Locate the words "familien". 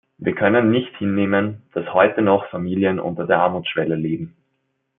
2.49-2.99